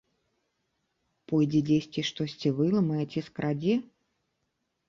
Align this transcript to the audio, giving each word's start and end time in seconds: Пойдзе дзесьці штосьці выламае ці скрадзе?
Пойдзе 1.31 1.61
дзесьці 1.69 2.05
штосьці 2.09 2.53
выламае 2.61 3.05
ці 3.15 3.19
скрадзе? 3.29 3.75